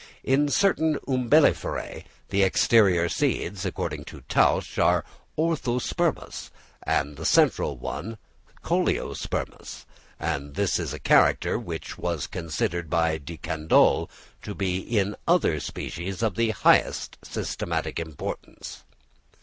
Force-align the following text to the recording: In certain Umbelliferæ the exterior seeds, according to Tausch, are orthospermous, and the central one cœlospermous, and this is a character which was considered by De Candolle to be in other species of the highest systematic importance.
In 0.23 0.49
certain 0.49 0.97
Umbelliferæ 1.07 2.05
the 2.29 2.41
exterior 2.41 3.07
seeds, 3.07 3.67
according 3.67 4.03
to 4.05 4.21
Tausch, 4.21 4.79
are 4.83 5.05
orthospermous, 5.37 6.49
and 6.81 7.17
the 7.17 7.23
central 7.23 7.77
one 7.77 8.17
cœlospermous, 8.63 9.85
and 10.19 10.55
this 10.55 10.79
is 10.79 10.91
a 10.95 10.99
character 10.99 11.59
which 11.59 11.99
was 11.99 12.25
considered 12.25 12.89
by 12.89 13.19
De 13.19 13.37
Candolle 13.37 14.09
to 14.41 14.55
be 14.55 14.79
in 14.79 15.15
other 15.27 15.59
species 15.59 16.23
of 16.23 16.33
the 16.33 16.49
highest 16.49 17.19
systematic 17.23 17.99
importance. 17.99 18.83